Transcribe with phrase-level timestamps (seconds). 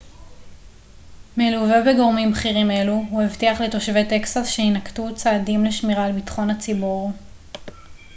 [1.37, 7.11] מלווה בגורמים בכירים אלו הוא הבטיח לתושבי טקסס שיינקטו צעדים לשמירה על ביטחון הציבור